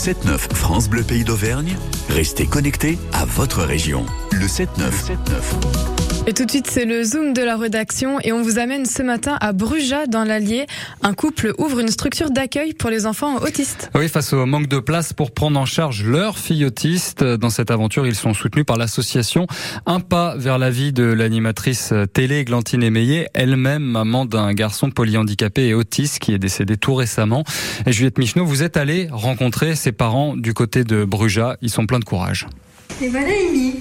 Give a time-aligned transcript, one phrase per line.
[0.00, 1.76] 7-9 France Bleu Pays d'Auvergne,
[2.08, 4.06] restez connectés à votre région.
[4.32, 5.99] Le 7-9.
[6.26, 9.02] Et tout de suite, c'est le Zoom de la rédaction et on vous amène ce
[9.02, 10.66] matin à Bruja dans l'Allier.
[11.02, 13.90] Un couple ouvre une structure d'accueil pour les enfants autistes.
[13.94, 17.24] Oui, face au manque de place pour prendre en charge leurs filles autistes.
[17.24, 19.46] Dans cette aventure, ils sont soutenus par l'association
[19.86, 25.68] Un pas vers la vie de l'animatrice télé Glantine Émeillé, elle-même maman d'un garçon polyhandicapé
[25.68, 27.44] et autiste qui est décédé tout récemment.
[27.86, 31.56] Et Juliette Michneau, vous êtes allée rencontrer ses parents du côté de Bruja.
[31.62, 32.46] Ils sont pleins de courage.
[33.00, 33.76] Et voilà Amy.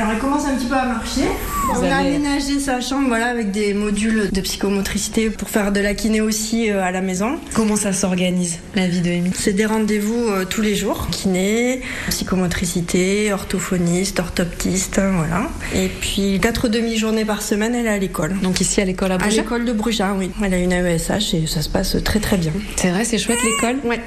[0.00, 1.28] Alors elle commence un petit peu à marcher.
[1.68, 5.94] On a aménagé sa chambre voilà, avec des modules de psychomotricité pour faire de la
[5.94, 7.38] kiné aussi euh, à la maison.
[7.54, 9.30] Comment ça s'organise la vie de Amy?
[9.34, 11.08] C'est des rendez-vous euh, tous les jours.
[11.10, 15.50] Kiné, psychomotricité, orthophoniste, orthoptiste, hein, voilà.
[15.74, 18.36] Et puis quatre demi-journées par semaine, elle est à l'école.
[18.42, 20.30] Donc ici à l'école à Bruges À l'école de Bruges, oui.
[20.42, 22.52] Elle a une AESH et ça se passe très très bien.
[22.76, 23.76] C'est vrai, c'est chouette l'école?
[23.84, 24.00] Ouais.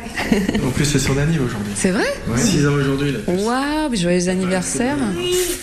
[0.65, 1.73] En plus c'est son anniversaire aujourd'hui.
[1.75, 2.05] C'est vrai?
[2.35, 3.15] 6 ans aujourd'hui.
[3.27, 4.97] Waouh, joyeux anniversaire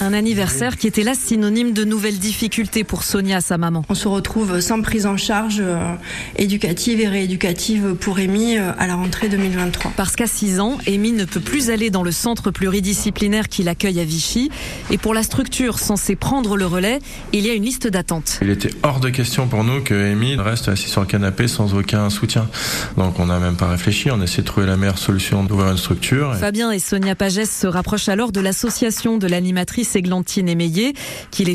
[0.00, 3.84] Un anniversaire qui était là synonyme de nouvelles difficultés pour Sonia, sa maman.
[3.88, 5.94] On se retrouve sans prise en charge euh,
[6.36, 9.92] éducative et rééducative pour Amy euh, à la rentrée 2023.
[9.96, 14.00] Parce qu'à 6 ans, Amy ne peut plus aller dans le centre pluridisciplinaire qui l'accueille
[14.00, 14.50] à Vichy.
[14.90, 17.00] Et pour la structure censée prendre le relais,
[17.32, 18.38] il y a une liste d'attente.
[18.42, 21.74] Il était hors de question pour nous que Amy reste assis sur le canapé sans
[21.74, 22.48] aucun soutien.
[22.96, 25.70] Donc on n'a même pas réfléchi, on a essayé de trouver la meilleure solution d'ouvrir
[25.70, 26.34] une structure.
[26.36, 30.94] Fabien et Sonia Pagès se rapprochent alors de l'association de l'animatrice Églantine Émeillé,
[31.30, 31.54] qui les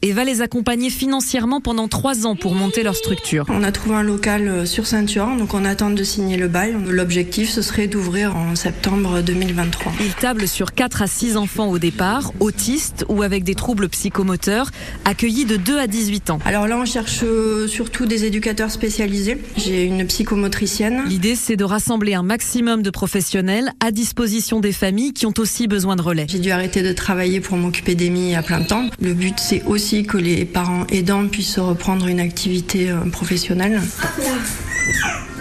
[0.00, 3.44] et va les accompagner financièrement pendant trois ans pour monter leur structure.
[3.50, 6.74] On a trouvé un local euh, sur Saint-Turin, donc on attend de signer le bail.
[6.88, 9.92] L'objectif, ce serait d'ouvrir en septembre 2023.
[10.00, 14.70] Il table sur 4 à 6 enfants au départ, autistes ou avec des troubles psychomoteurs,
[15.04, 16.38] accueillis de 2 à 18 ans.
[16.46, 19.42] Alors là, on cherche euh, surtout des éducateurs spécialisés.
[19.58, 21.02] J'ai une psychomotricienne.
[21.06, 25.68] L'idée, c'est de rassembler un maximum de professionnels à disposition des familles qui ont aussi
[25.68, 26.26] besoin de relais.
[26.28, 28.86] J'ai dû arrêter de travailler pour m'occuper d'Emmy à plein temps.
[29.02, 33.80] Le but, c'est aussi que les parents aidants puissent reprendre une activité euh, professionnelle.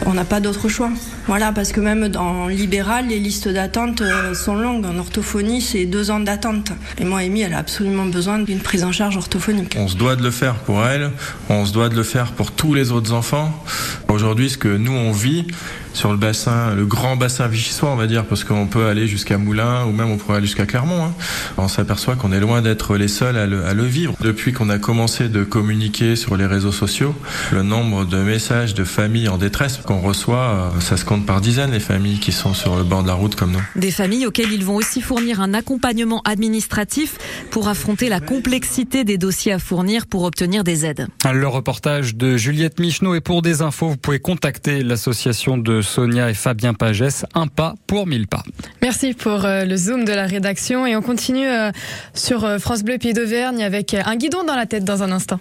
[0.05, 0.89] On n'a pas d'autre choix.
[1.27, 4.85] Voilà, parce que même dans libéral, les listes d'attente euh, sont longues.
[4.85, 6.71] En orthophonie, c'est deux ans d'attente.
[6.97, 9.75] Et moi, Amy, elle a absolument besoin d'une prise en charge orthophonique.
[9.77, 11.11] On se doit de le faire pour elle,
[11.49, 13.53] on se doit de le faire pour tous les autres enfants.
[14.07, 15.45] Aujourd'hui, ce que nous, on vit
[15.93, 19.37] sur le bassin, le grand bassin vichysois, on va dire, parce qu'on peut aller jusqu'à
[19.37, 21.03] Moulins ou même on pourrait aller jusqu'à Clermont.
[21.03, 21.13] Hein.
[21.57, 24.15] On s'aperçoit qu'on est loin d'être les seuls à le, à le vivre.
[24.21, 27.15] Depuis qu'on a commencé de communiquer sur les réseaux sociaux,
[27.51, 31.41] le nombre de messages de familles en détresse qu'on reçoit, euh, ça se compte par
[31.41, 33.61] dizaines les familles qui sont sur le bord de la route comme nous.
[33.75, 37.17] Des familles auxquelles ils vont aussi fournir un accompagnement administratif
[37.49, 41.07] pour affronter la complexité des dossiers à fournir pour obtenir des aides.
[41.31, 46.29] Le reportage de Juliette Michneau et pour des infos, vous pouvez contacter l'association de Sonia
[46.29, 48.43] et Fabien Pagès, un pas pour mille pas.
[48.81, 51.71] Merci pour euh, le zoom de la rédaction et on continue euh,
[52.13, 55.39] sur France Bleu Pays d'Auvergne avec un guidon dans la tête dans un instant.